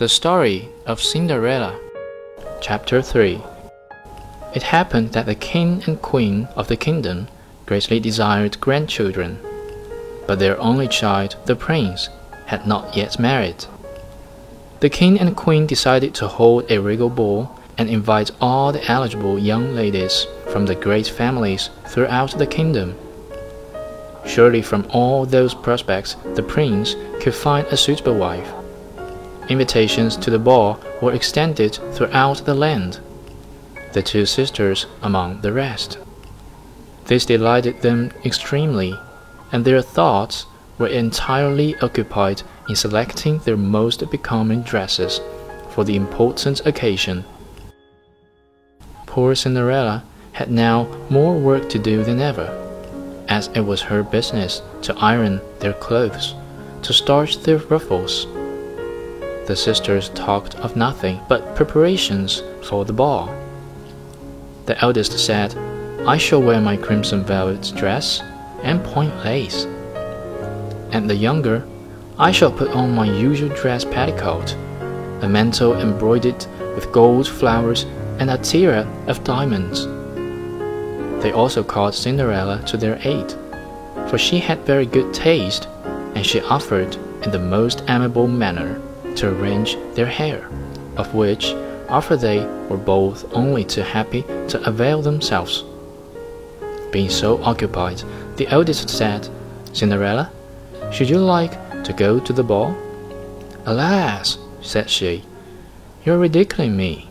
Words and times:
The 0.00 0.08
Story 0.08 0.70
of 0.86 1.02
Cinderella. 1.02 1.78
Chapter 2.62 3.02
3 3.02 3.38
It 4.54 4.62
happened 4.62 5.12
that 5.12 5.26
the 5.26 5.34
king 5.34 5.82
and 5.86 6.00
queen 6.00 6.48
of 6.56 6.68
the 6.68 6.76
kingdom 6.78 7.28
greatly 7.66 8.00
desired 8.00 8.58
grandchildren, 8.62 9.38
but 10.26 10.38
their 10.38 10.58
only 10.58 10.88
child, 10.88 11.36
the 11.44 11.54
prince, 11.54 12.08
had 12.46 12.66
not 12.66 12.96
yet 12.96 13.18
married. 13.18 13.66
The 14.80 14.88
king 14.88 15.20
and 15.20 15.36
queen 15.36 15.66
decided 15.66 16.14
to 16.14 16.28
hold 16.28 16.70
a 16.70 16.80
regal 16.80 17.10
ball 17.10 17.60
and 17.76 17.90
invite 17.90 18.30
all 18.40 18.72
the 18.72 18.90
eligible 18.90 19.38
young 19.38 19.74
ladies 19.74 20.26
from 20.50 20.64
the 20.64 20.74
great 20.74 21.08
families 21.08 21.68
throughout 21.88 22.38
the 22.38 22.46
kingdom. 22.46 22.96
Surely 24.24 24.62
from 24.62 24.86
all 24.94 25.26
those 25.26 25.52
prospects 25.52 26.16
the 26.36 26.42
prince 26.42 26.96
could 27.20 27.34
find 27.34 27.66
a 27.66 27.76
suitable 27.76 28.14
wife. 28.14 28.50
Invitations 29.50 30.16
to 30.18 30.30
the 30.30 30.38
ball 30.38 30.78
were 31.02 31.12
extended 31.12 31.74
throughout 31.92 32.44
the 32.44 32.54
land, 32.54 33.00
the 33.92 34.00
two 34.00 34.24
sisters 34.24 34.86
among 35.02 35.40
the 35.40 35.52
rest. 35.52 35.98
This 37.06 37.26
delighted 37.26 37.82
them 37.82 38.12
extremely, 38.24 38.96
and 39.50 39.64
their 39.64 39.82
thoughts 39.82 40.46
were 40.78 40.86
entirely 40.86 41.74
occupied 41.80 42.42
in 42.68 42.76
selecting 42.76 43.38
their 43.40 43.56
most 43.56 44.08
becoming 44.08 44.62
dresses 44.62 45.20
for 45.70 45.82
the 45.82 45.96
important 45.96 46.64
occasion. 46.64 47.24
Poor 49.06 49.34
Cinderella 49.34 50.04
had 50.30 50.48
now 50.48 50.86
more 51.10 51.36
work 51.36 51.68
to 51.70 51.78
do 51.80 52.04
than 52.04 52.20
ever, 52.20 52.48
as 53.26 53.48
it 53.48 53.62
was 53.62 53.82
her 53.82 54.04
business 54.04 54.62
to 54.82 54.96
iron 54.98 55.40
their 55.58 55.72
clothes, 55.72 56.36
to 56.82 56.92
starch 56.92 57.38
their 57.38 57.58
ruffles. 57.58 58.28
The 59.50 59.56
sisters 59.56 60.10
talked 60.10 60.54
of 60.60 60.76
nothing 60.76 61.18
but 61.28 61.56
preparations 61.56 62.40
for 62.62 62.84
the 62.84 62.92
ball. 62.92 63.34
The 64.66 64.78
eldest 64.80 65.18
said, 65.18 65.56
I 66.06 66.18
shall 66.18 66.40
wear 66.40 66.60
my 66.60 66.76
crimson 66.76 67.24
velvet 67.24 67.72
dress 67.74 68.20
and 68.62 68.84
point 68.84 69.12
lace. 69.24 69.64
And 70.92 71.10
the 71.10 71.16
younger, 71.16 71.66
I 72.16 72.30
shall 72.30 72.52
put 72.52 72.70
on 72.70 72.94
my 72.94 73.06
usual 73.06 73.48
dress 73.48 73.84
petticoat, 73.84 74.52
a 75.20 75.28
mantle 75.28 75.74
embroidered 75.80 76.46
with 76.76 76.92
gold 76.92 77.26
flowers 77.26 77.86
and 78.20 78.30
a 78.30 78.38
tiara 78.38 78.86
of 79.08 79.24
diamonds. 79.24 79.84
They 81.24 81.32
also 81.32 81.64
called 81.64 81.96
Cinderella 81.96 82.62
to 82.68 82.76
their 82.76 83.00
aid, 83.02 83.32
for 84.08 84.16
she 84.16 84.38
had 84.38 84.60
very 84.60 84.86
good 84.86 85.12
taste, 85.12 85.66
and 86.14 86.24
she 86.24 86.40
offered 86.40 86.94
in 87.24 87.32
the 87.32 87.40
most 87.40 87.82
amiable 87.88 88.28
manner 88.28 88.80
to 89.20 89.28
arrange 89.28 89.76
their 89.94 90.06
hair, 90.06 90.48
of 90.96 91.14
which 91.14 91.52
offer 91.90 92.16
they 92.16 92.40
were 92.70 92.78
both 92.78 93.26
only 93.34 93.64
too 93.64 93.82
happy 93.82 94.22
to 94.48 94.62
avail 94.66 95.02
themselves. 95.02 95.62
Being 96.90 97.10
so 97.10 97.42
occupied, 97.42 98.02
the 98.36 98.48
eldest 98.48 98.88
said, 98.88 99.28
Cinderella, 99.74 100.32
should 100.90 101.10
you 101.10 101.18
like 101.18 101.52
to 101.84 101.92
go 101.92 102.18
to 102.18 102.32
the 102.32 102.42
ball? 102.42 102.74
Alas, 103.66 104.38
said 104.62 104.88
she, 104.88 105.22
you 106.04 106.14
are 106.14 106.18
ridiculing 106.18 106.74
me. 106.74 107.10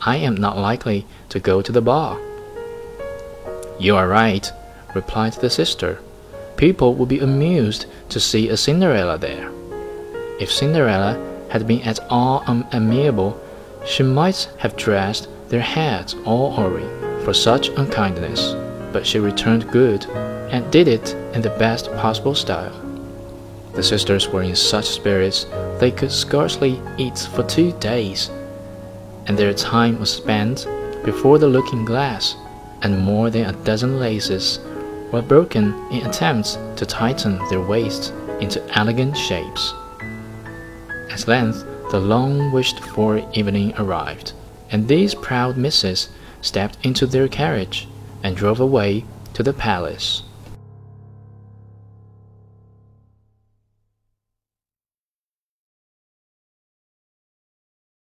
I 0.00 0.18
am 0.18 0.36
not 0.36 0.56
likely 0.56 1.06
to 1.30 1.40
go 1.40 1.60
to 1.60 1.72
the 1.72 1.82
ball. 1.82 2.20
You 3.80 3.96
are 3.96 4.06
right, 4.06 4.50
replied 4.94 5.32
the 5.32 5.50
sister. 5.50 5.98
People 6.56 6.94
would 6.94 7.08
be 7.08 7.18
amused 7.18 7.86
to 8.10 8.20
see 8.20 8.48
a 8.48 8.56
Cinderella 8.56 9.18
there. 9.18 9.50
If 10.38 10.52
Cinderella 10.52 11.18
had 11.48 11.66
been 11.66 11.80
at 11.82 11.98
all 12.10 12.44
amiable, 12.72 13.40
she 13.86 14.02
might 14.02 14.50
have 14.58 14.76
dressed 14.76 15.28
their 15.48 15.62
heads 15.62 16.14
all 16.26 16.60
awry 16.60 16.84
for 17.24 17.32
such 17.32 17.70
unkindness, 17.70 18.54
but 18.92 19.06
she 19.06 19.18
returned 19.18 19.70
good, 19.70 20.04
and 20.50 20.70
did 20.70 20.88
it 20.88 21.14
in 21.32 21.40
the 21.40 21.56
best 21.58 21.90
possible 21.94 22.34
style. 22.34 22.74
The 23.72 23.82
sisters 23.82 24.28
were 24.28 24.42
in 24.42 24.54
such 24.56 24.84
spirits 24.84 25.46
they 25.78 25.90
could 25.90 26.12
scarcely 26.12 26.82
eat 26.98 27.18
for 27.34 27.42
two 27.42 27.72
days, 27.72 28.30
and 29.26 29.38
their 29.38 29.54
time 29.54 29.98
was 29.98 30.12
spent 30.12 30.66
before 31.02 31.38
the 31.38 31.48
looking 31.48 31.86
glass, 31.86 32.36
and 32.82 32.98
more 32.98 33.30
than 33.30 33.46
a 33.46 33.64
dozen 33.64 33.98
laces 33.98 34.58
were 35.12 35.22
broken 35.22 35.74
in 35.90 36.06
attempts 36.06 36.58
to 36.76 36.84
tighten 36.84 37.38
their 37.48 37.62
waists 37.62 38.10
into 38.40 38.62
elegant 38.78 39.16
shapes. 39.16 39.72
At 41.10 41.28
length 41.28 41.64
the 41.90 42.00
long 42.00 42.52
wished 42.52 42.80
for 42.80 43.18
evening 43.32 43.74
arrived, 43.78 44.32
and 44.70 44.88
these 44.88 45.14
proud 45.14 45.56
misses 45.56 46.08
stepped 46.40 46.78
into 46.84 47.06
their 47.06 47.28
carriage 47.28 47.88
and 48.22 48.36
drove 48.36 48.60
away 48.60 49.04
to 49.34 49.42
the 49.42 49.52
palace. 49.52 50.22